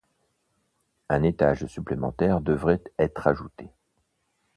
[1.09, 3.69] Un étage supplémentaire devrait être ajouté.